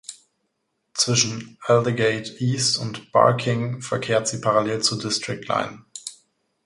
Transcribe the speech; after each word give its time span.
Zwischen 0.95 1.59
"Aldgate 1.61 2.35
East" 2.39 2.79
und 2.79 3.11
"Barking" 3.11 3.83
verkehrt 3.83 4.27
sie 4.27 4.41
parallel 4.41 4.81
zur 4.81 4.97
District 4.97 5.45
Line. 5.47 5.85